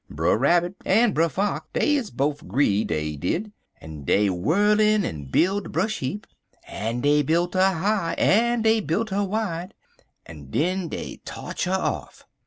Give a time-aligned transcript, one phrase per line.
[0.09, 5.05] Brer Rabbit en Brer Fox dey is bofe 'gree, dey did, en dey whirl in
[5.05, 6.25] en b'il' de breshheap,
[6.65, 9.75] en dey b'il' her high en dey b'il' her wide,
[10.25, 12.25] en den dey totch her off.